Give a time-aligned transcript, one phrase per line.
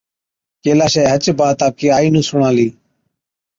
[0.63, 2.67] ڪيلاشَي هچ بات آپڪِي آئِي نُون سُڻالِي۔